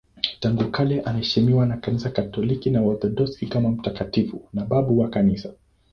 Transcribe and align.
Tangu 0.39 0.71
kale 0.71 1.01
anaheshimiwa 1.01 1.65
na 1.65 1.77
Kanisa 1.77 2.09
Katoliki 2.09 2.69
na 2.69 2.81
Waorthodoksi 2.81 3.45
kama 3.47 3.69
mtakatifu 3.71 4.41
na 4.53 4.65
babu 4.65 4.99
wa 4.99 5.09
Kanisa. 5.09 5.53